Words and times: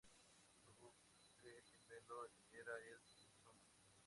Su 0.65 0.73
buque 0.79 1.61
gemelo 1.69 2.25
era 2.51 2.71
el 2.91 3.07
"Izumo". 3.21 3.53